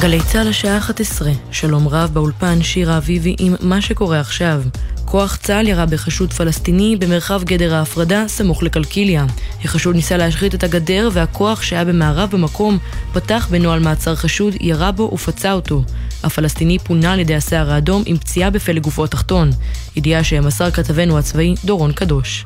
[0.00, 4.62] גלי צה"ל השעה 11, שלום רב באולפן שירה אביבי עם מה שקורה עכשיו.
[5.04, 9.26] כוח צה"ל ירה בחשוד פלסטיני במרחב גדר ההפרדה סמוך לקלקיליה.
[9.64, 12.78] החשוד ניסה להשחית את הגדר והכוח שהיה במערב במקום
[13.12, 15.82] פתח בנוהל מעצר חשוד, ירה בו ופצע אותו.
[16.22, 19.50] הפלסטיני פונה על ידי הסער האדום עם פציעה בפלג גופו התחתון.
[19.96, 22.44] ידיעה שמסר כתבנו הצבאי דורון קדוש.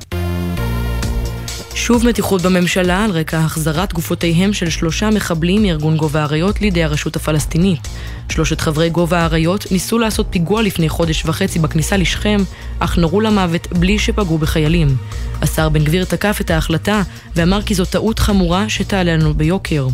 [1.76, 7.16] שוב מתיחות בממשלה על רקע החזרת גופותיהם של שלושה מחבלים מארגון גובה האריות לידי הרשות
[7.16, 7.88] הפלסטינית.
[8.28, 12.36] שלושת חברי גובה האריות ניסו לעשות פיגוע לפני חודש וחצי בכניסה לשכם,
[12.78, 14.96] אך נורו למוות בלי שפגעו בחיילים.
[15.42, 17.02] השר בן גביר תקף את ההחלטה
[17.36, 19.88] ואמר כי זו טעות חמורה שתעלה לנו ביוקר.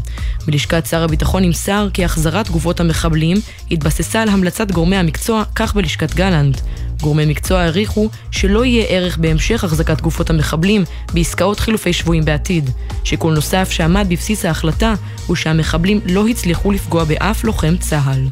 [0.47, 3.37] בלשכת שר הביטחון נמסר כי החזרת גופות המחבלים
[3.70, 6.61] התבססה על המלצת גורמי המקצוע, כך בלשכת גלנט.
[7.01, 10.84] גורמי מקצוע העריכו שלא יהיה ערך בהמשך החזקת גופות המחבלים
[11.15, 12.70] בעסקאות חילופי שבויים בעתיד.
[13.05, 14.95] שיקול נוסף שעמד בבסיס ההחלטה
[15.27, 18.29] הוא שהמחבלים לא הצליחו לפגוע באף לוחם צה"ל.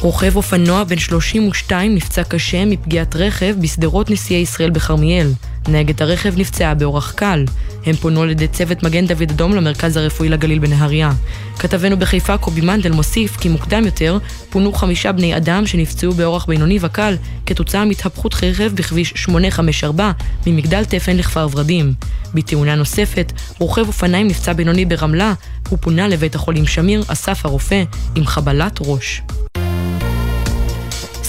[0.00, 5.26] רוכב אופנוע בן 32 נפצע קשה מפגיעת רכב בשדרות נשיאי ישראל בכרמיאל.
[5.68, 7.44] נהגת הרכב נפצעה באורח קל.
[7.86, 11.12] הם פונו על ידי צוות מגן דוד אדום למרכז הרפואי לגליל בנהריה.
[11.58, 14.18] כתבנו בחיפה קובי מנדל מוסיף כי מוקדם יותר
[14.50, 20.10] פונו חמישה בני אדם שנפצעו באורח בינוני וקל כתוצאה מהתהפכות רכב בכביש 854
[20.46, 21.94] ממגדל תפן לכפר ורדים.
[22.34, 25.32] בתאונה נוספת, רוכב אופניים נפצע בינוני ברמלה,
[25.68, 27.82] הוא פונה לבית החולים שמיר, אסף הרופא,
[28.14, 29.22] עם חבלת ראש.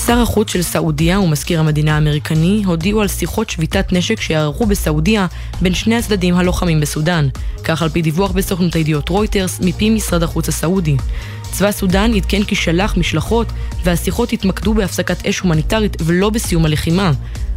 [0.06, 5.28] שר החוץ של סעודיה ומזכיר המדינה האמריקני הודיעו על שיחות שביתת נשק שיערכו בסעודיה
[5.62, 7.28] בין שני הצדדים הלוחמים בסודאן,
[7.64, 10.96] כך על פי דיווח בסוכנות הידיעות רויטרס מפי משרד החוץ הסעודי.
[11.52, 13.48] צבא סודאן עדכן כי שלח משלחות
[13.84, 17.12] והשיחות התמקדו בהפסקת אש הומניטרית ולא בסיום הלחימה.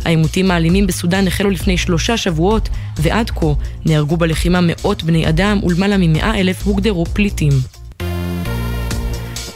[0.04, 3.46] העימותים האלימים בסודאן החלו לפני שלושה שבועות ועד כה
[3.86, 7.52] נהרגו בלחימה מאות בני אדם ולמעלה ממאה אלף הוגדרו פליטים.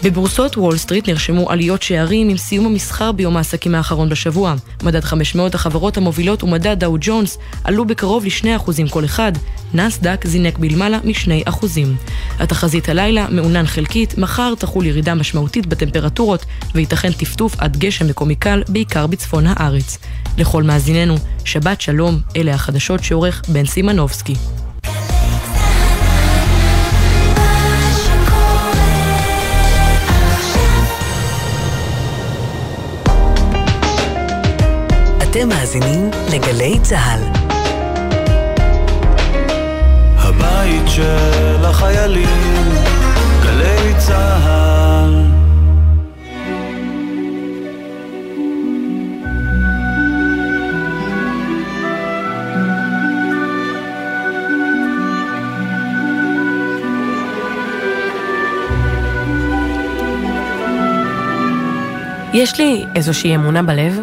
[0.02, 4.54] בבורסות וול סטריט נרשמו עליות שערים עם סיום המסחר ביום העסקים האחרון בשבוע.
[4.82, 9.32] מדד 500 החברות המובילות ומדד דאו ג'ונס עלו בקרוב ל-2% כל אחד,
[9.74, 11.66] נסדק זינק בלמעלה מ-2%.
[12.38, 16.44] התחזית הלילה מעונן חלקית, מחר תחול ירידה משמעותית בטמפרטורות
[16.74, 19.98] וייתכן טפטוף עד גשם מקומי קל, בעיקר בצפון הארץ.
[20.38, 24.34] לכל מאזיננו, שבת שלום, אלה החדשות שעורך בן סימנובסקי.
[35.30, 37.20] אתם מאזינים לגלי צה"ל.
[40.16, 42.68] הבית של החיילים,
[43.42, 45.24] גלי צה"ל.
[62.32, 64.00] יש לי איזושהי אמונה בלב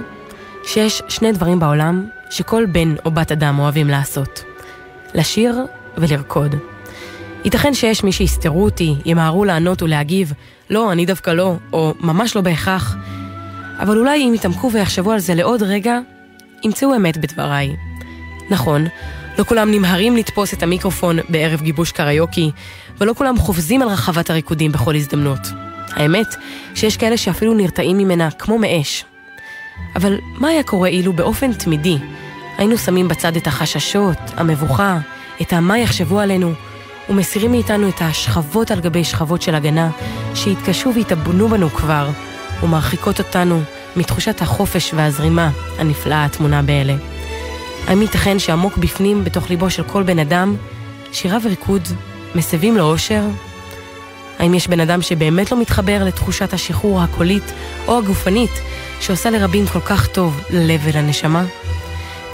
[0.68, 4.44] שיש שני דברים בעולם שכל בן או בת אדם אוהבים לעשות.
[5.14, 5.56] לשיר
[5.98, 6.56] ולרקוד.
[7.46, 10.34] ייתכן שיש מי שיסתרו אותי, ימהרו לענות ולהגיב,
[10.70, 12.96] לא, אני דווקא לא, או ממש לא בהכרח.
[13.80, 16.00] אבל אולי אם יתעמקו ויחשבו על זה לעוד רגע,
[16.64, 17.76] ימצאו אמת בדבריי.
[18.50, 18.86] נכון,
[19.40, 22.52] לא כולם נמהרים לתפוס את המיקרופון בערב גיבוש קריוקי,
[22.98, 25.48] ולא כולם חופזים על רחבת הריקודים בכל הזדמנות.
[25.90, 26.36] האמת,
[26.76, 29.06] שיש כאלה שאפילו נרתעים ממנה כמו מאש,
[29.96, 31.98] אבל מה היה קורה אילו באופן תמידי
[32.58, 34.98] היינו שמים בצד את החששות, המבוכה,
[35.42, 36.54] את ה"מה יחשבו עלינו",
[37.10, 39.90] ומסירים מאיתנו את השכבות על גבי שכבות של הגנה,
[40.36, 42.10] שהתקשו והתאבנו בנו כבר,
[42.64, 43.62] ומרחיקות אותנו
[43.96, 45.50] מתחושת החופש והזרימה
[45.80, 46.96] הנפלאה הטמונה באלה.
[47.88, 50.56] האם ייתכן שעמוק בפנים, בתוך ליבו של כל בן אדם,
[51.12, 51.82] שירה וריקוד
[52.36, 53.24] מסבים לאושר?
[54.40, 57.54] האם יש בן אדם שבאמת לא מתחבר לתחושת השחרור הקולית
[57.88, 58.52] או הגופנית
[59.00, 61.44] שעושה לרבים כל כך טוב ללב ולנשמה?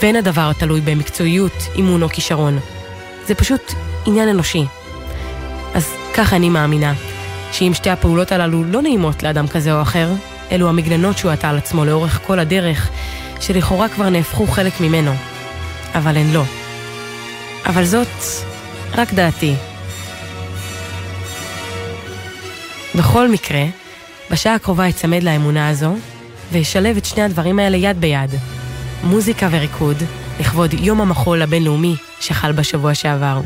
[0.01, 2.59] ואין הדבר תלוי במקצועיות, אימון או כישרון.
[3.27, 3.73] זה פשוט
[4.05, 4.65] עניין אנושי.
[5.73, 6.93] אז ככה אני מאמינה,
[7.51, 10.09] שאם שתי הפעולות הללו לא נעימות לאדם כזה או אחר,
[10.51, 12.89] אלו המגננות שהוא עטה על עצמו לאורך כל הדרך,
[13.39, 15.11] שלכאורה כבר נהפכו חלק ממנו.
[15.95, 16.43] אבל הן לא.
[17.65, 18.23] אבל זאת
[18.97, 19.55] רק דעתי.
[22.95, 23.63] בכל מקרה,
[24.31, 25.95] בשעה הקרובה אצמד לאמונה הזו,
[26.51, 28.29] וישלב את שני הדברים האלה יד ביד.
[29.03, 29.97] מוזיקה וריקוד,
[30.39, 33.41] לכבוד יום המחול הבינלאומי שחל בשבוע שעבר.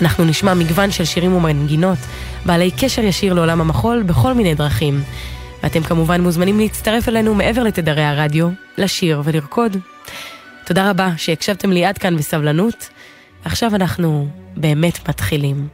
[0.00, 1.98] אנחנו נשמע מגוון של שירים ומנגינות
[2.46, 5.02] בעלי קשר ישיר לעולם המחול בכל מיני דרכים.
[5.62, 8.48] ואתם כמובן מוזמנים להצטרף אלינו מעבר לתדרי הרדיו,
[8.78, 9.76] לשיר ולרקוד.
[10.64, 12.88] תודה רבה שהקשבתם לי עד כאן בסבלנות.
[13.44, 15.68] עכשיו אנחנו באמת מתחילים.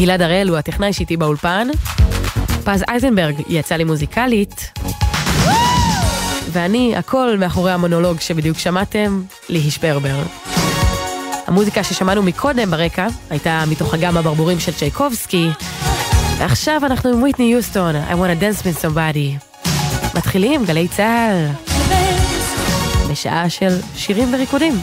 [0.00, 1.68] גלעד הראל הוא הטכנאי שאיתי באולפן.
[2.64, 4.72] פז אייזנברג יצא לי מוזיקלית.
[6.50, 10.22] ואני, הכל מאחורי המונולוג שבדיוק שמעתם, ליהי שפרבר.
[11.46, 15.48] המוזיקה ששמענו מקודם ברקע הייתה מתוך אגם הברבורים של צ'ייקובסקי,
[16.38, 19.68] ועכשיו אנחנו עם ויטני יוסטון, I want to dance with somebody.
[20.14, 21.46] מתחילים, גלי צה"ל.
[23.10, 24.80] בשעה של שירים וריקודים.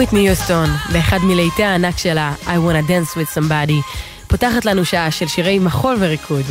[0.00, 3.96] ויטני יוסטון, באחד מלהיטי הענק שלה, I wanna dance with somebody,
[4.28, 6.44] פותחת לנו שעה של שירי מחול וריקוד.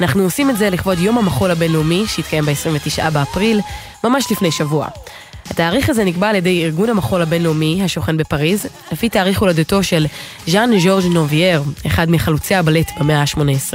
[0.00, 3.60] אנחנו עושים את זה לכבוד יום המחול הבינלאומי, שהתקיים ב-29 באפריל,
[4.04, 4.86] ממש לפני שבוע.
[5.50, 10.06] התאריך הזה נקבע על ידי ארגון המחול הבינלאומי השוכן בפריז, לפי תאריך הולדתו של
[10.46, 13.74] ז'אן ז'ורג' נובייר, אחד מחלוצי הבלט במאה ה-18.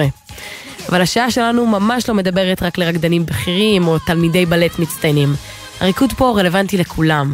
[0.89, 5.35] אבל השעה שלנו ממש לא מדברת רק לרקדנים בכירים או תלמידי בלט מצטיינים.
[5.79, 7.33] הריקוד פה רלוונטי לכולם.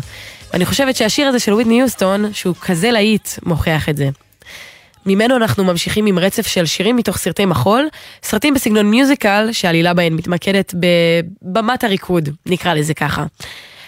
[0.54, 4.10] ואני חושבת שהשיר הזה של וויטני יוסטון, שהוא כזה להיט, מוכיח את זה.
[5.06, 7.88] ממנו אנחנו ממשיכים עם רצף של שירים מתוך סרטי מחול,
[8.24, 13.26] סרטים בסגנון מיוזיקל שהעלילה בהן מתמקדת בבמת הריקוד, נקרא לזה ככה.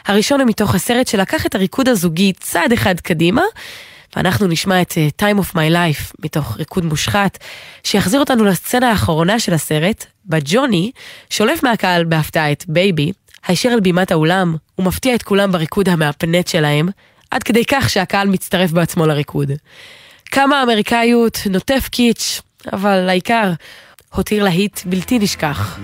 [0.06, 3.42] הראשון הוא מתוך הסרט שלקח את הריקוד הזוגי צעד אחד קדימה,
[4.16, 7.38] ואנחנו נשמע את uh, Time of My Life מתוך ריקוד מושחת,
[7.84, 10.92] שיחזיר אותנו לסצנה האחרונה של הסרט, בה ג'וני
[11.30, 13.12] שולף מהקהל בהפתעה את בייבי,
[13.48, 16.89] הישר על בימת האולם, ומפתיע את כולם בריקוד המהפנט שלהם,
[17.32, 19.51] עד כדי כך שהקהל מצטרף בעצמו לריקוד.
[20.25, 22.42] כמה אמריקאיות, נוטף קיץ',
[22.74, 23.51] אבל העיקר,
[24.13, 25.80] הותיר להיט בלתי נשכח.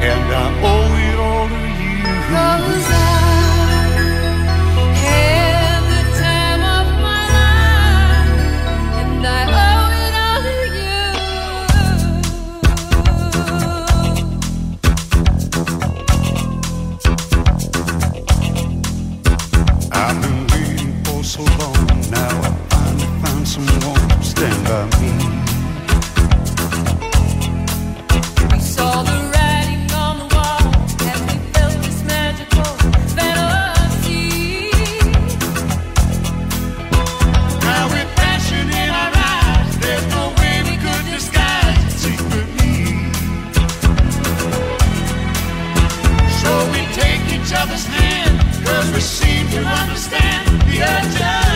[0.00, 1.07] And I owe it
[21.38, 21.86] so long.
[22.10, 25.12] Now I finally found someone to stand by me.
[28.52, 30.62] We saw the writing on the wall,
[31.28, 32.70] we felt this magical
[33.14, 34.70] fantasy.
[37.68, 43.14] Now with passion in our eyes, there's no way we could disguise secret need.
[46.40, 47.86] So we take each other's
[48.64, 50.57] cause we seem to understand.
[50.78, 51.47] Yeah.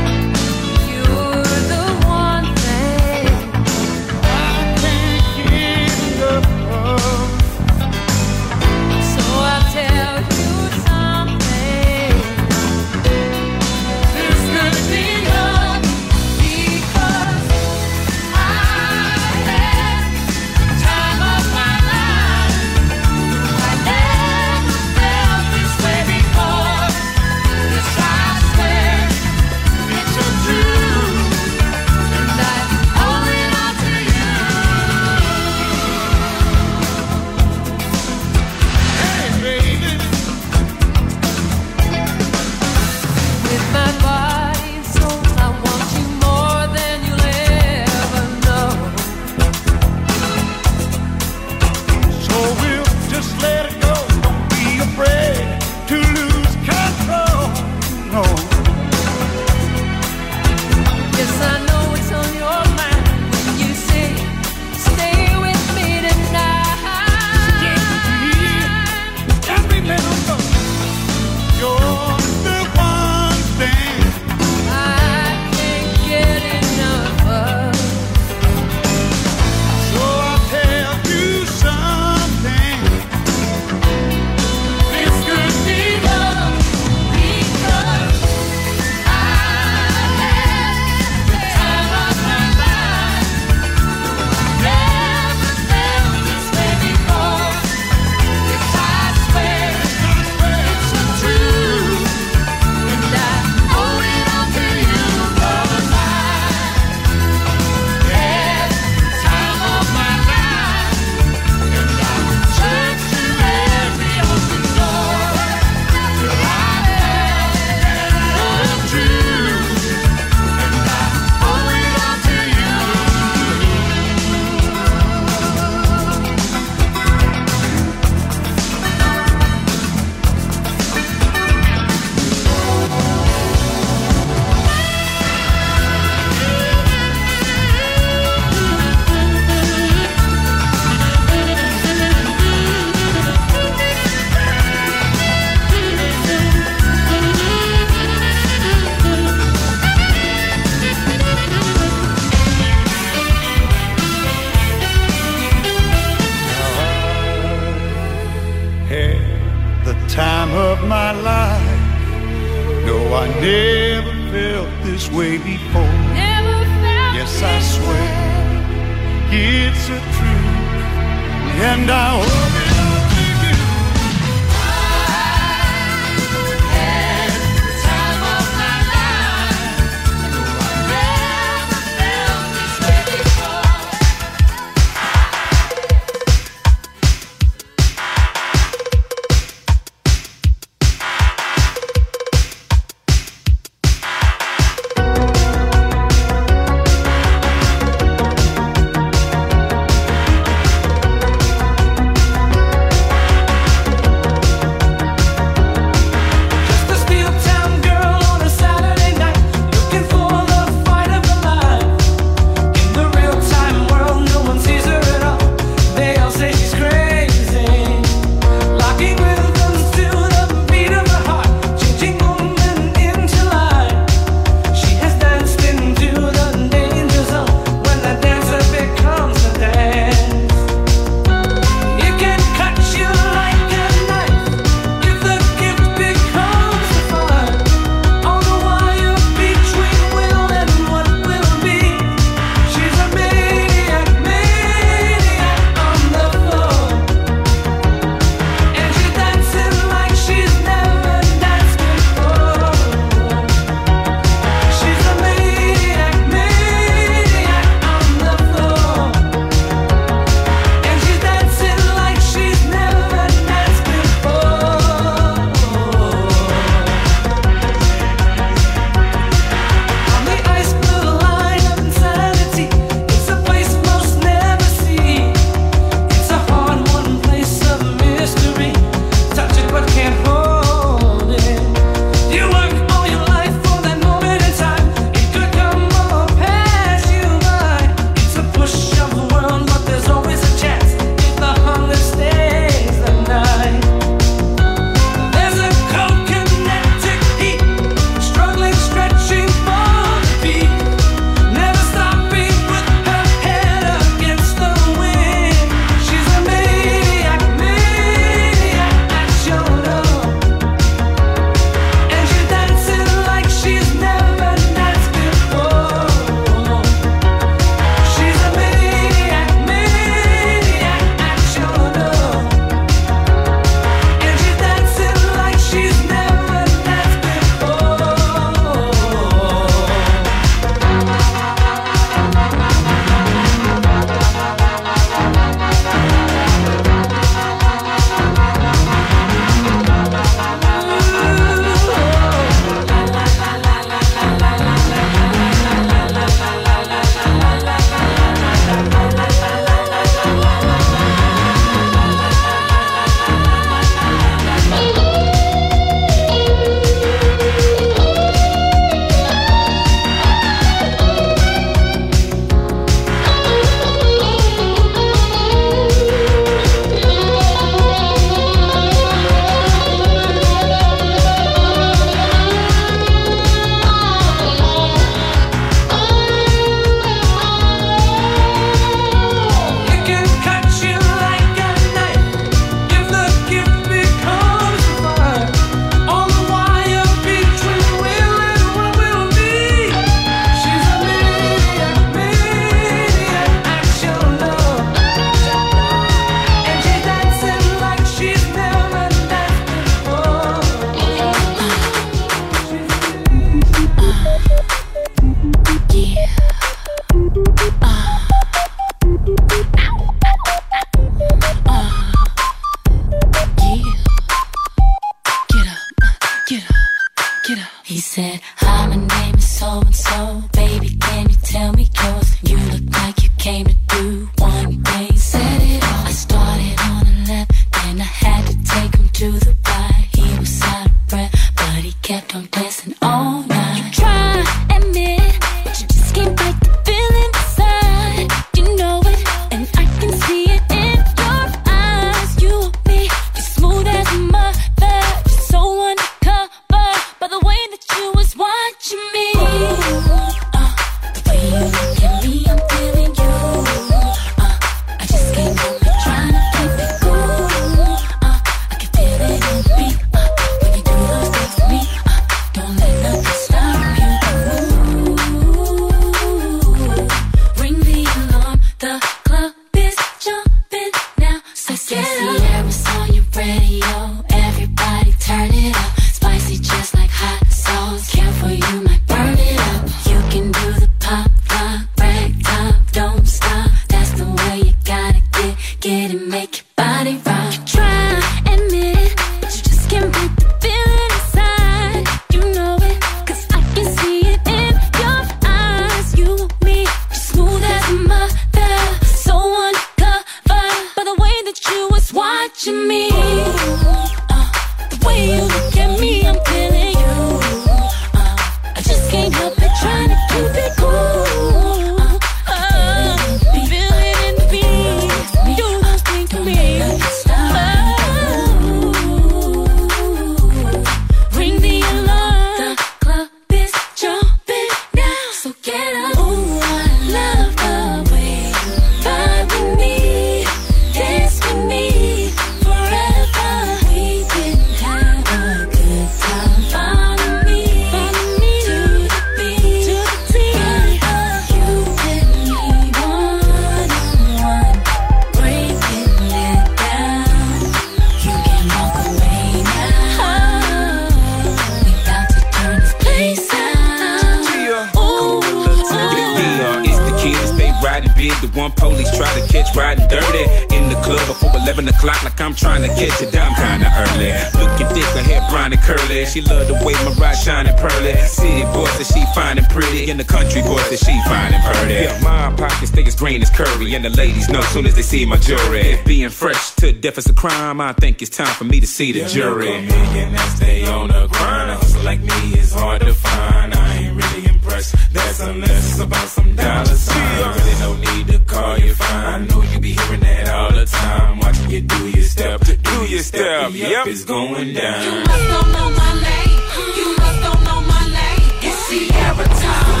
[575.14, 575.80] See my jewelry.
[575.94, 578.86] If being fresh to death is a crime, I think it's time for me to
[578.86, 579.70] see the jury.
[579.70, 581.70] Yeah, millionaires stay on the grind.
[581.70, 583.74] A hustle like me is hard to find.
[583.74, 584.92] I ain't really impressed.
[585.12, 587.54] That's unless it's about some dollar sign.
[587.56, 589.42] Really no need to call you fine.
[589.42, 591.38] I know you be hearing that all the time.
[591.38, 593.72] Watching you do your step, do your step.
[593.72, 595.02] Yep, it's going down.
[595.04, 596.60] You must don't know my name.
[596.98, 598.66] You must don't know my name.
[598.68, 600.00] It's Sierra time.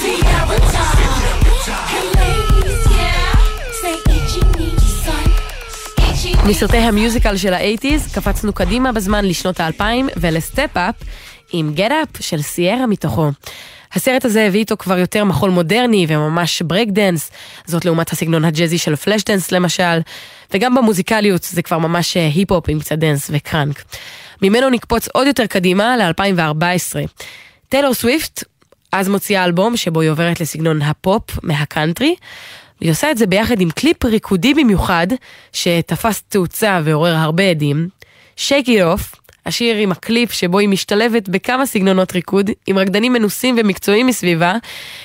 [0.00, 1.13] Ciara time.
[6.48, 10.94] מסרטי המיוזיקל של ה eighties, קפצנו קדימה בזמן לשנות האלפיים ול Step Up
[11.52, 13.30] עם Get Up של Ciara מתוכו.
[13.92, 16.88] הסרט הזה הביא איתו כבר יותר מחול מודרני וממש break
[17.66, 20.00] זאת לעומת הסגנון הג'אזי של Flashdance למשל,
[20.54, 23.84] וגם במוזיקליות זה כבר ממש אה, היפ-הופ עם קצת dance ו crunk.
[24.42, 26.96] ממנו נקפוץ עוד יותר קדימה ל-2014.
[27.68, 28.44] טיילור סוויפט
[28.92, 32.14] אז מוציאה אלבום שבו היא עוברת לסגנון הפופ מהקאנטרי.
[32.80, 35.06] היא עושה את זה ביחד עם קליפ ריקודי במיוחד,
[35.52, 37.88] שתפס תאוצה ועורר הרבה הדים.
[38.36, 43.56] Shake It Off, השיר עם הקליפ שבו היא משתלבת בכמה סגנונות ריקוד, עם רקדנים מנוסים
[43.58, 44.54] ומקצועיים מסביבה,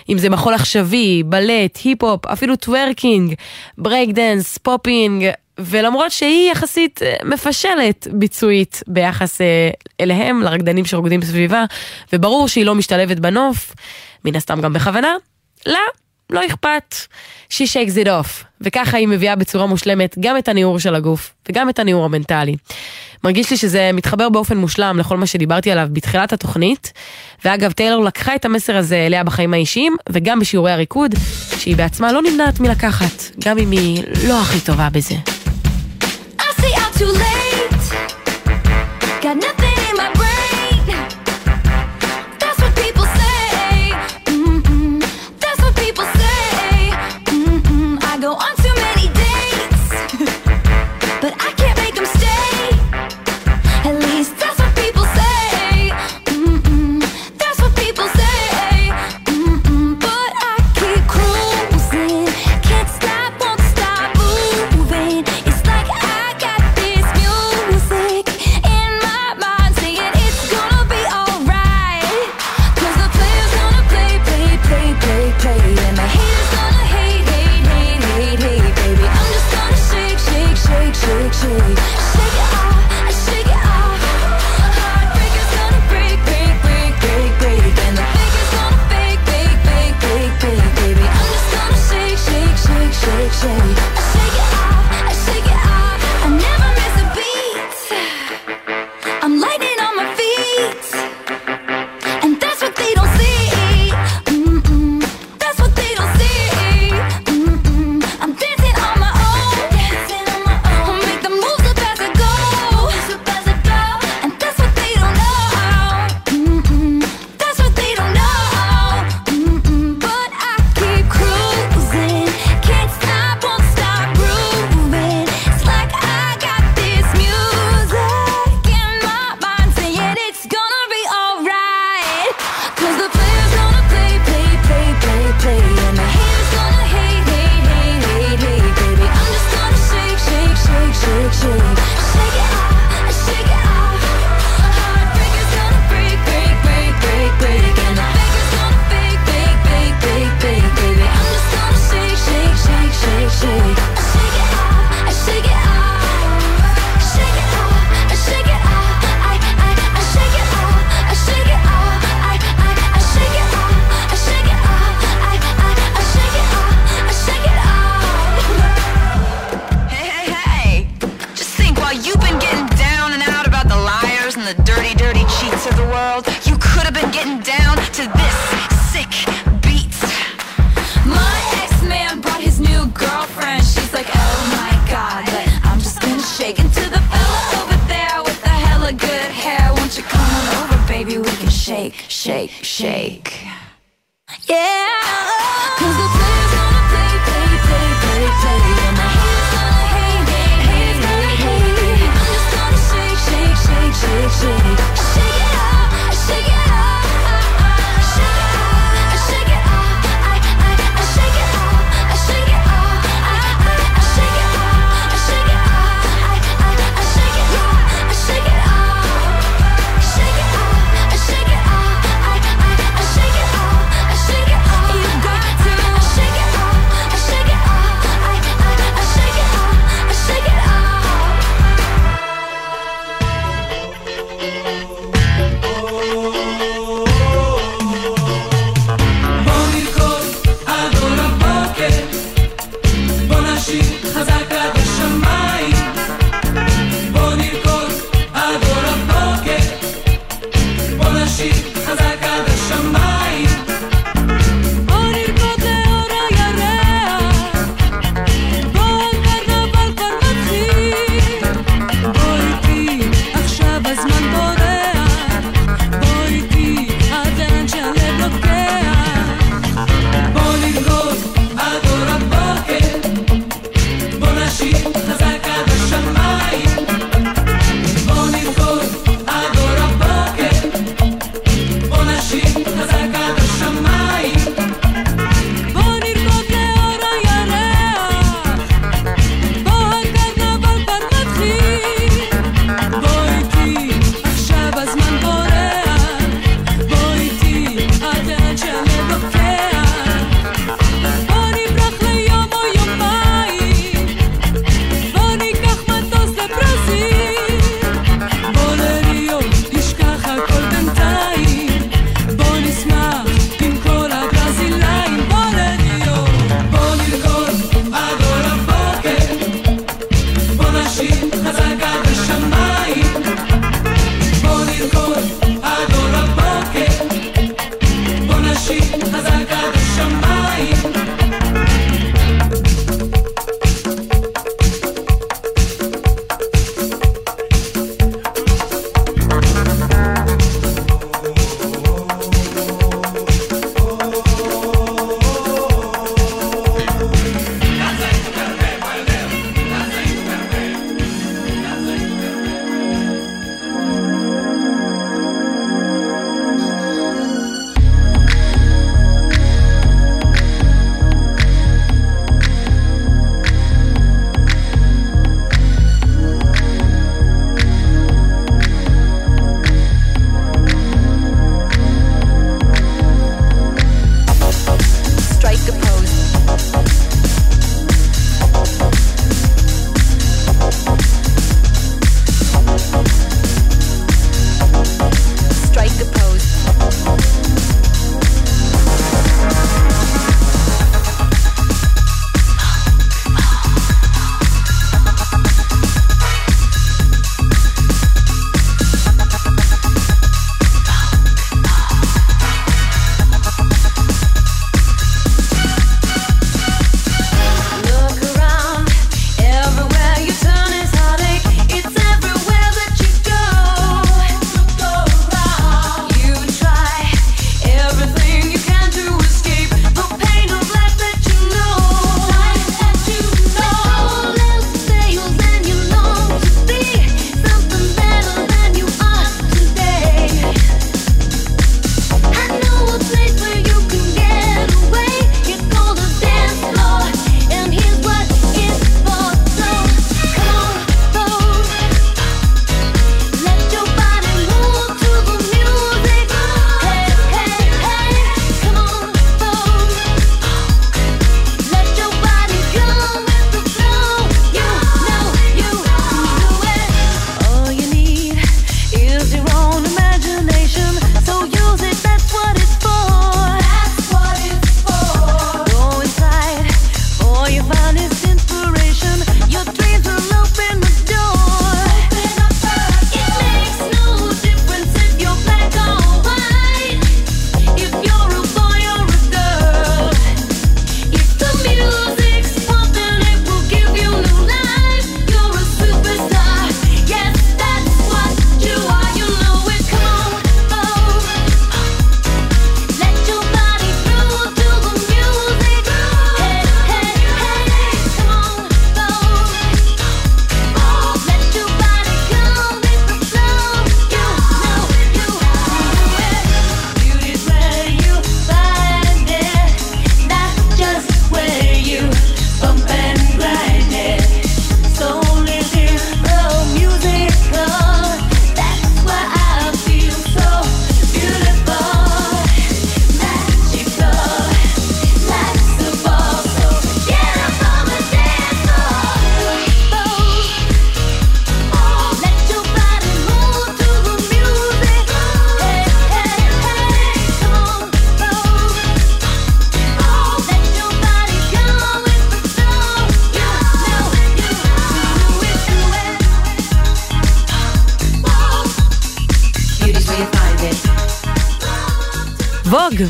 [0.09, 3.33] אם זה מחול עכשווי, בלט, היפ-הופ, אפילו טוורקינג,
[3.77, 5.25] ברייק דנס, popping,
[5.59, 9.69] ולמרות שהיא יחסית אה, מפשלת ביצועית ביחס אה,
[10.01, 11.65] אליהם, לרקדנים שרוקדים סביבה,
[12.13, 13.75] וברור שהיא לא משתלבת בנוף,
[14.25, 15.15] מן הסתם גם בכוונה,
[15.65, 15.79] לה לא
[16.37, 16.95] אכפת.
[17.49, 21.69] She shakes it off, וככה היא מביאה בצורה מושלמת גם את הניעור של הגוף וגם
[21.69, 22.55] את הניעור המנטלי.
[23.23, 26.93] מרגיש לי שזה מתחבר באופן מושלם לכל מה שדיברתי עליו בתחילת התוכנית,
[27.45, 31.15] ואגב טיילור לקחה את המסר הזה אליה בחיים האישיים וגם בשיעורי הריקוד,
[31.57, 35.15] שהיא בעצמה לא נמנעת מלקחת, גם אם היא לא הכי טובה בזה.
[36.39, 37.93] I see I'm too late.
[39.21, 39.58] Got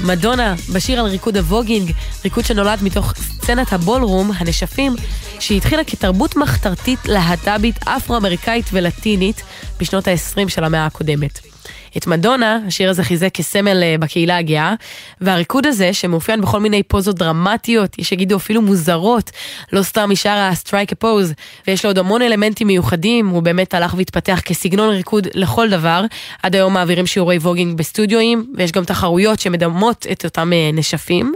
[0.10, 1.92] מדונה, בשיר על ריקוד ה voguing,
[2.24, 4.96] ריקוד שנולד מתוך סצנת ה ballroom, הנשפים,
[5.40, 9.42] שהתחילה כתרבות מחתרתית להט"בית אפרו-אמריקאית ולטינית
[9.80, 11.49] בשנות ה-20 של המאה הקודמת.
[11.98, 14.74] את מדונה, השיר הזה חיזק כסמל אה, בקהילה הגאה,
[15.22, 19.32] והריקוד הזה, שמאופיין בכל מיני פוזות דרמטיות, יש שיגידו אפילו מוזרות,
[19.74, 21.34] לא סתם היא שרה strike a pose,
[21.68, 26.06] ויש לו עוד המון אלמנטים מיוחדים, הוא באמת הלך והתפתח כסגנון ריקוד לכל דבר.
[26.44, 31.34] עד היום מעבירים שיעורי voguing בסטודיואים, ויש גם תחרויות שמדמות את אותם אה, נשפים.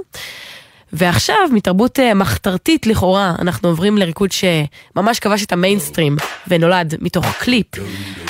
[0.93, 7.67] ועכשיו, מתרבות אה, מחתרתית לכאורה, אנחנו עוברים לריקוד שממש כבש את המיינסטרים ונולד מתוך קליפ.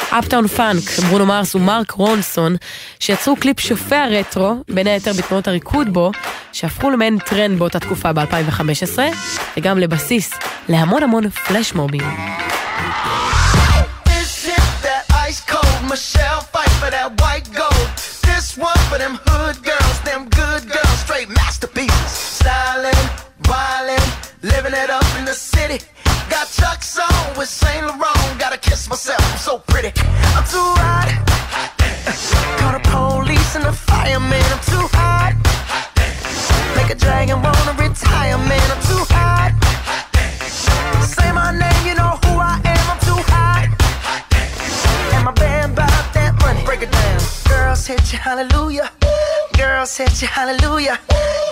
[0.10, 2.56] Uptown Funk, ברונו מרס ומרק רונסון,
[3.00, 6.12] שיצרו קליפ שופע רטרו, בין היתר בתנועות הריקוד בו,
[6.52, 9.00] שהפכו למעין טרנד באותה תקופה ב-2015,
[9.58, 10.32] וגם לבסיס
[10.70, 12.04] להמון המון פלשמובים.
[15.94, 17.90] Michelle fight for that white gold.
[18.26, 19.83] This one for them hood girls,
[26.54, 28.40] Chuck's on with Saint Laurent.
[28.40, 29.92] Gotta kiss myself, I'm so pretty.
[30.38, 31.10] I'm too hot.
[32.60, 34.46] Call the police and the fireman.
[34.54, 35.34] I'm too hot.
[36.78, 38.68] Make a dragon wanna retire, man.
[38.70, 39.52] I'm too hot.
[41.02, 42.86] Say my name, you know who I am.
[42.94, 43.68] I'm too hot.
[45.16, 46.64] And my band bought that money.
[46.66, 47.20] Break it down.
[47.50, 48.92] Girls hit you, hallelujah.
[49.58, 51.00] Girls hit you, hallelujah.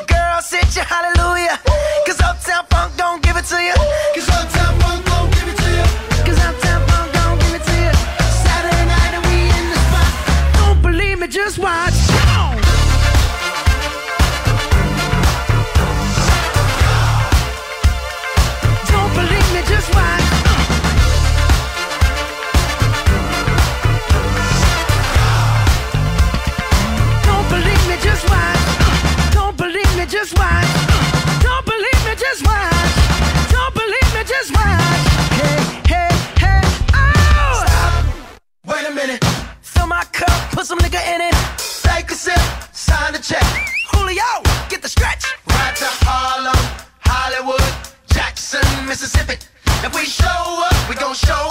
[0.06, 1.58] Girls hit you, hallelujah.
[2.06, 3.74] Cause Uptown Funk don't give it to you.
[4.14, 4.61] Cause Uptown
[40.72, 41.36] some nigga in it.
[41.84, 42.40] Take a sip,
[42.72, 43.44] sign the check.
[43.92, 44.32] Julio,
[44.70, 45.26] get the stretch.
[45.50, 46.64] Right to Harlem,
[47.02, 47.74] Hollywood,
[48.08, 49.36] Jackson, Mississippi.
[49.84, 51.51] If we show up, we gon' show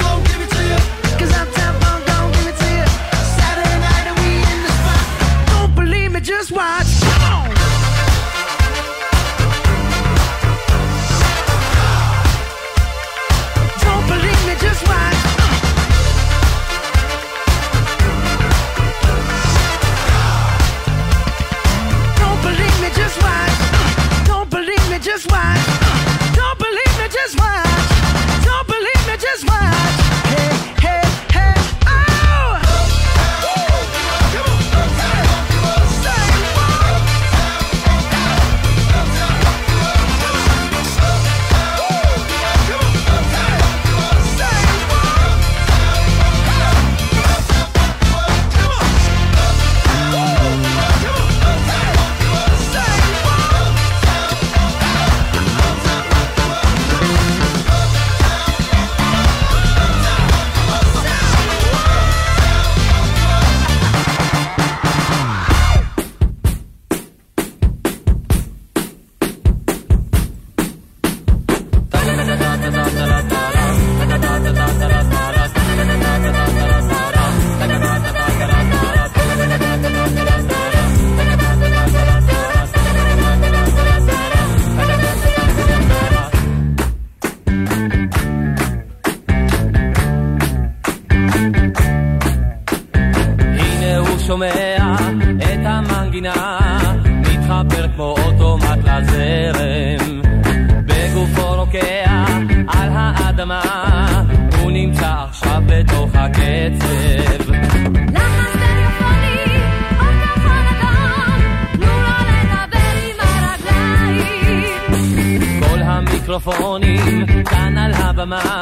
[118.21, 118.60] כאן על הבמה,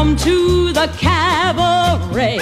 [0.00, 2.38] Come to the cabaret.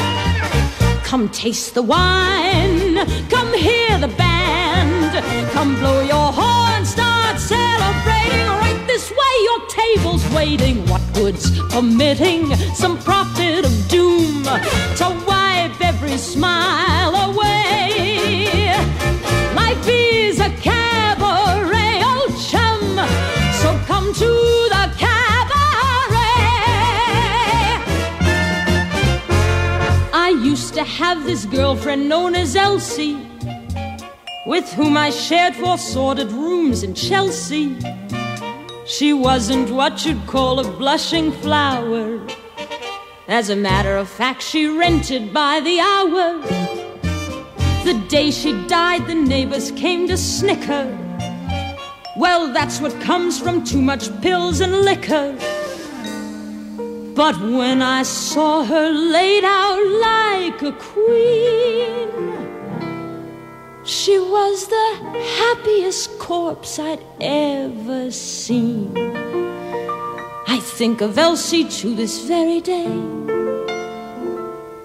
[1.02, 2.94] Come taste the wine.
[3.28, 5.10] Come hear the band.
[5.50, 6.84] Come blow your horn.
[6.84, 8.46] Start celebrating.
[8.62, 10.86] Right this way, your table's waiting.
[10.86, 12.54] What goods permitting?
[12.76, 17.47] Some prophet of doom to wipe every smile away
[31.08, 33.16] have this girlfriend known as Elsie,
[34.44, 37.78] with whom I shared four sordid rooms in Chelsea.
[38.84, 42.20] She wasn't what you'd call a blushing flower.
[43.26, 46.42] As a matter of fact, she rented by the hour.
[47.86, 50.86] The day she died, the neighbors came to snicker.
[52.18, 55.34] Well, that's what comes from too much pills and liquor.
[57.18, 62.08] But when I saw her laid out like a queen,
[63.84, 64.88] she was the
[65.40, 68.96] happiest corpse I'd ever seen.
[70.46, 72.86] I think of Elsie to this very day.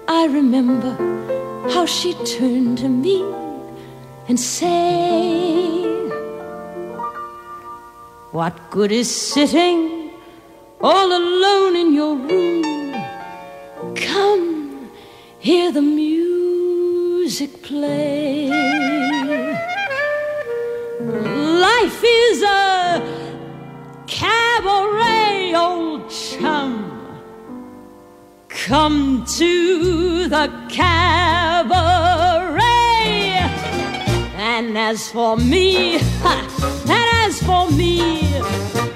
[0.08, 0.92] I remember
[1.70, 3.22] how she turned to me
[4.26, 6.10] and said,
[8.32, 10.03] What good is sitting
[10.80, 12.94] all alone in your room?
[13.96, 14.90] Come,
[15.38, 18.48] hear the music play.
[21.00, 23.02] Life is a
[24.06, 26.90] cabaret, old chum.
[28.48, 31.84] Come to the cabaret.
[34.36, 36.50] And as for me, and
[36.90, 38.33] as for me,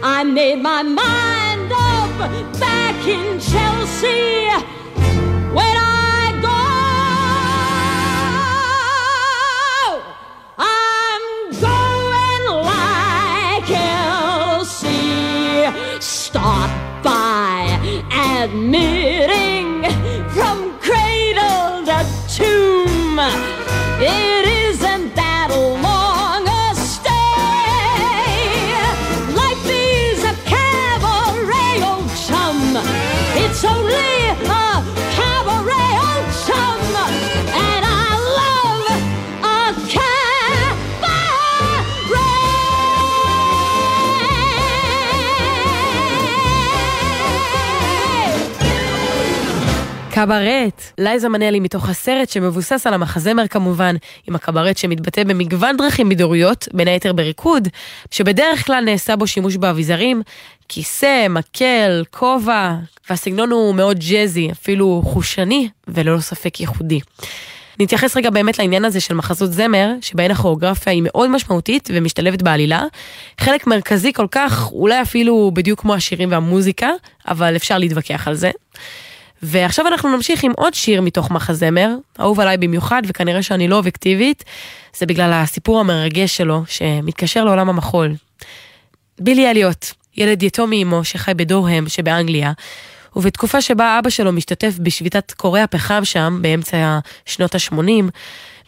[0.02, 4.77] I made my mind up back in Chelsea.
[50.18, 53.96] קברט, לייזה מנלי מתוך הסרט שמבוסס על המחזמר כמובן,
[54.26, 57.68] עם הקברט שמתבטא במגוון דרכים בידוריות, בין היתר בריקוד,
[58.10, 60.22] שבדרך כלל נעשה בו שימוש באביזרים,
[60.68, 62.74] כיסא, מקל, כובע,
[63.10, 67.00] והסגנון הוא מאוד ג'אזי, אפילו חושני, וללא ספק ייחודי.
[67.80, 72.82] נתייחס רגע באמת לעניין הזה של מחזות זמר, שבהן הכוריאוגרפיה היא מאוד משמעותית ומשתלבת בעלילה.
[73.40, 76.90] חלק מרכזי כל כך, אולי אפילו בדיוק כמו השירים והמוזיקה,
[77.28, 78.50] אבל אפשר להתווכח על זה.
[79.42, 84.44] ועכשיו אנחנו נמשיך עם עוד שיר מתוך מחזמר, אהוב עליי במיוחד, וכנראה שאני לא אובייקטיבית,
[84.96, 88.14] זה בגלל הסיפור המרגש שלו, שמתקשר לעולם המחול.
[89.20, 89.86] בילי אליוט,
[90.16, 92.52] ילד יתום מאמו שחי בדורהם שבאנגליה,
[93.16, 98.04] ובתקופה שבה אבא שלו משתתף בשביתת קורי הפחם שם, באמצע שנות ה-80,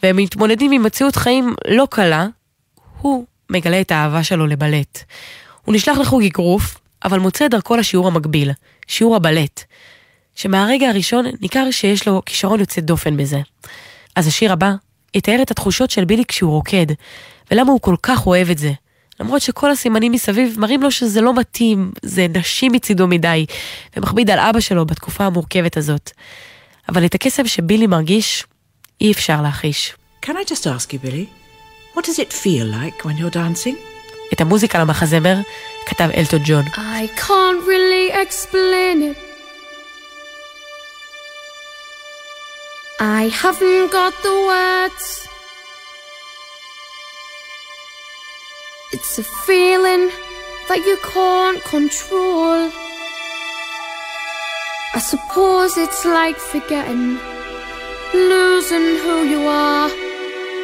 [0.02, 2.26] והם מתמודדים עם מציאות חיים לא קלה,
[2.98, 4.98] הוא מגלה את האהבה שלו לבלט.
[5.64, 8.50] הוא נשלח לחוג אגרוף, אבל מוצא דרכו לשיעור המקביל,
[8.86, 9.64] שיעור הבלט.
[10.40, 13.40] שמהרגע הראשון ניכר שיש לו כישרון יוצא דופן בזה.
[14.16, 14.72] אז השיר הבא
[15.14, 16.86] יתאר את התחושות של בילי כשהוא רוקד,
[17.50, 18.72] ולמה הוא כל כך אוהב את זה.
[19.20, 23.46] למרות שכל הסימנים מסביב מראים לו שזה לא מתאים, זה נשי מצידו מדי,
[23.96, 26.10] ומכביד על אבא שלו בתקופה המורכבת הזאת.
[26.88, 28.44] אבל את הקסם שבילי מרגיש,
[29.00, 29.94] אי אפשר להחיש.
[30.26, 31.26] Can I just ask you, Billy,
[31.94, 33.76] what does it feel like when you're dancing?
[34.32, 35.36] את המוזיקה למחזמר
[35.86, 36.64] כתב אלטון ג'ון.
[36.66, 39.29] I can't really explain it.
[43.02, 45.26] I haven't got the words.
[48.92, 50.10] It's a feeling
[50.68, 52.70] that you can't control.
[54.92, 57.18] I suppose it's like forgetting,
[58.12, 59.88] losing who you are.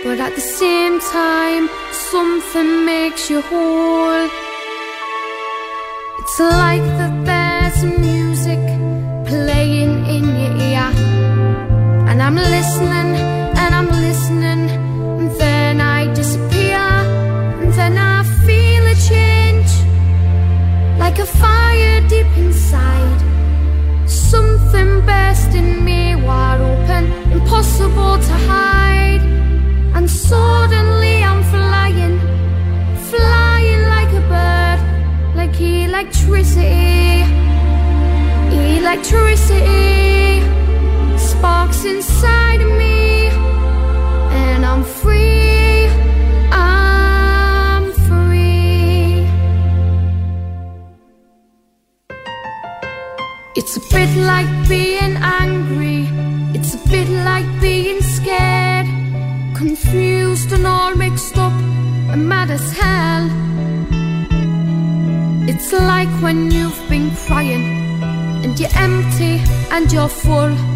[0.04, 1.70] But at the same time,
[2.10, 4.28] something makes you whole.
[6.18, 7.82] It's like that there's
[12.26, 13.14] I'm listening,
[13.62, 14.68] and I'm listening,
[15.20, 16.76] and then I disappear.
[17.60, 19.70] And then I feel a change,
[20.98, 23.20] like a fire deep inside.
[24.08, 29.22] Something burst in me wide open, impossible to hide.
[29.94, 32.18] And suddenly I'm flying,
[33.08, 34.80] flying like a bird,
[35.36, 37.22] like electricity.
[38.80, 40.25] Electricity
[41.38, 43.28] sparks inside of me,
[44.42, 45.88] and I'm free.
[46.52, 49.26] I'm free.
[53.58, 56.08] It's a bit like being angry,
[56.56, 58.86] it's a bit like being scared,
[59.54, 61.56] confused and all mixed up
[62.12, 63.26] and mad as hell.
[65.50, 67.64] It's like when you've been crying
[68.44, 69.34] and you're empty
[69.70, 70.75] and you're full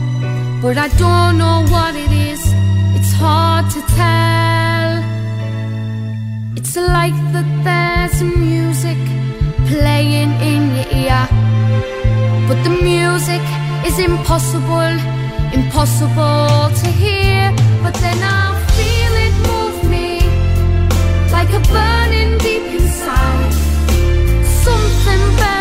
[0.62, 2.40] but I don't know what it is.
[2.96, 4.90] It's hard to tell.
[6.58, 9.00] It's like that there's music
[9.68, 11.22] playing in your ear,
[12.46, 13.44] but the music
[13.88, 14.94] is impossible,
[15.58, 17.42] impossible to hear.
[17.82, 18.44] But then I
[18.76, 20.20] feel it move me
[21.32, 23.52] like a burning deep inside,
[24.64, 25.22] something.
[25.40, 25.59] Better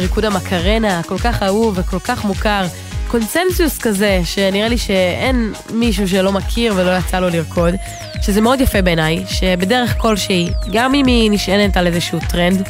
[0.00, 2.66] ריקוד המקרנה, הכל כך אהוב וכל כך מוכר.
[3.08, 7.74] קונצנזוס כזה, שנראה לי שאין מישהו שלא מכיר ולא יצא לו לרקוד,
[8.22, 12.68] שזה מאוד יפה בעיניי, שבדרך כלשהי, גם אם היא נשענת על איזשהו טרנד,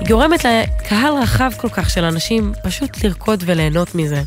[0.00, 4.22] היא גורמת לקהל רחב כל כך של אנשים פשוט לרקוד וליהנות מזה.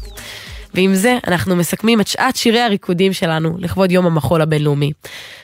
[0.74, 4.92] ועם זה אנחנו מסכמים את שעת שירי הריקודים שלנו לכבוד יום המחול הבינלאומי.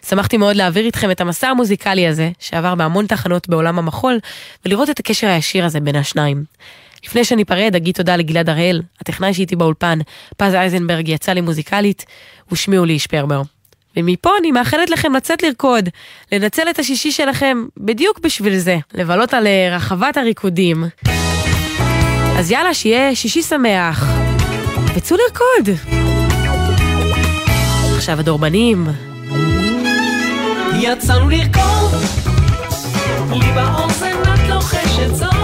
[0.10, 4.20] שמחתי מאוד להעביר איתכם את המסע המוזיקלי הזה, שעבר בהמון תחנות בעולם המחול,
[4.66, 6.44] ולראות את הקשר הישיר הזה בין השניים.
[7.06, 10.00] לפני שניפרד, אגיד תודה לגלעד הראל, הטכנאי שאיתי באולפן,
[10.38, 12.06] פז אייזנברג יצא לי מוזיקלית,
[12.52, 13.42] ושמיעו לי שפרבר.
[13.98, 15.90] ומפה אני מאחלת לכם לצאת לרקוד,
[16.32, 20.84] לנצל את השישי שלכם בדיוק בשביל זה, לבלות על אה, רחבת הריקודים.
[22.38, 24.06] אז יאללה, שיהיה שישי שמח.
[24.96, 25.76] וצאו לרקוד!
[27.96, 28.88] עכשיו הדורבנים.
[30.80, 32.02] יצאנו לרקוד,
[33.32, 35.35] לי באוזן את לוחשת זאת,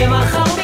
[0.00, 0.59] שמחר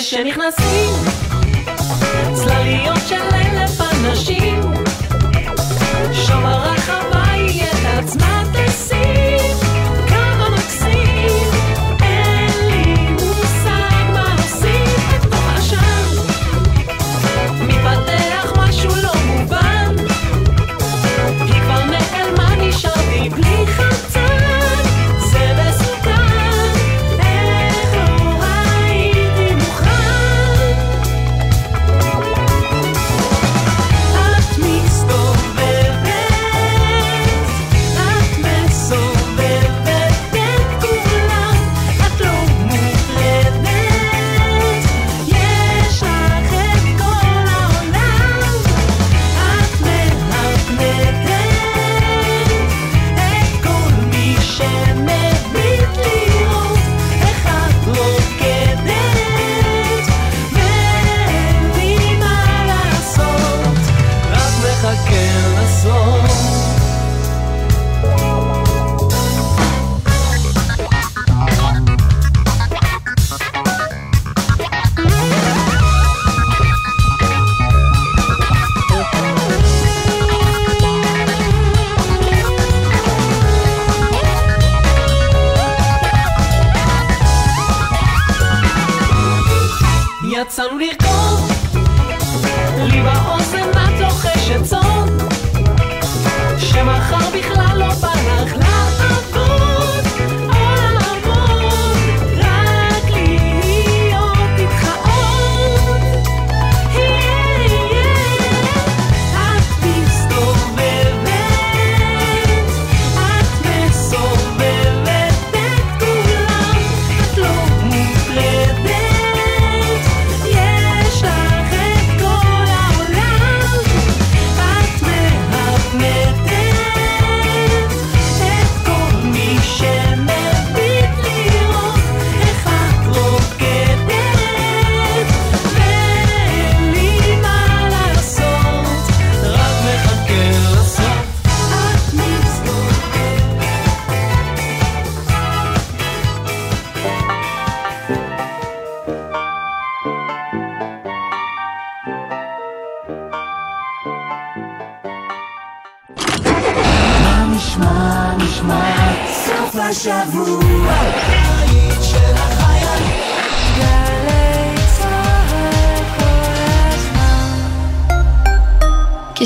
[0.00, 0.89] כשנכנסים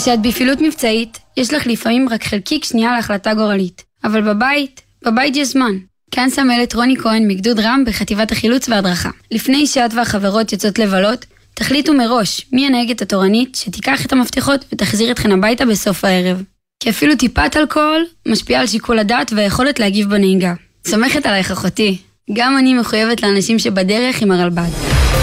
[0.05, 3.83] כשאת בפעילות מבצעית, יש לך לפעמים רק חלקיק שנייה להחלטה גורלית.
[4.05, 5.73] אבל בבית, בבית יש זמן.
[6.11, 9.11] כאן סמלת רוני כהן מגדוד רם בחטיבת החילוץ וההדרכה.
[9.31, 15.33] לפני שאת והחברות יוצאות לבלות, תחליטו מראש מי הנהגת התורנית שתיקח את המפתחות ותחזיר אתכן
[15.33, 16.43] הביתה בסוף הערב.
[16.81, 20.55] כי אפילו טיפת אלכוהול משפיעה על שיקול הדעת והיכולת להגיב בנהיגה.
[20.87, 21.99] סומכת עלייך אחותי.
[22.33, 25.14] גם אני מחויבת לאנשים שבדרך עם הרלב"ד.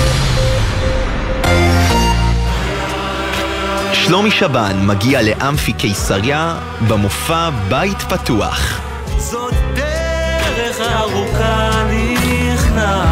[4.12, 8.82] שלומי שבן מגיע לאמפי קיסריה במופע בית פתוח.
[9.18, 13.06] זאת דרך ארוכה נכנע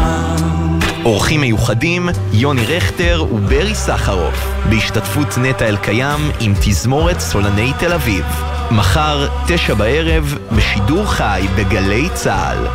[1.04, 8.24] אורחים מיוחדים, יוני רכטר וברי סחרוף, בהשתתפות נטע אלקיים עם תזמורת סולני תל אביב.
[8.70, 12.66] מחר, תשע בערב, בשידור חי בגלי צה"ל.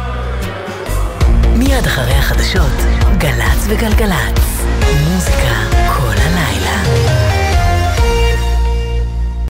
[1.57, 2.77] מיד אחרי החדשות,
[3.17, 4.65] גל"צ וגלגלצ.
[5.07, 5.44] מוזיקה